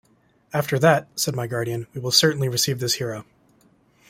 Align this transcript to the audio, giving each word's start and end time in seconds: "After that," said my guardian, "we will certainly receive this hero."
"After 0.51 0.79
that," 0.79 1.09
said 1.15 1.35
my 1.35 1.45
guardian, 1.45 1.85
"we 1.93 2.01
will 2.01 2.09
certainly 2.09 2.49
receive 2.49 2.79
this 2.79 2.95
hero." 2.95 3.23